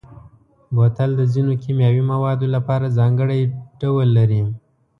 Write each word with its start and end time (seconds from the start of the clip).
بوتل 0.75 1.09
د 1.17 1.21
ځینو 1.33 1.53
کیمیاوي 1.63 2.03
موادو 2.11 2.47
لپاره 2.55 2.95
ځانګړی 2.97 3.41
ډول 3.81 4.07
لري. 4.17 4.41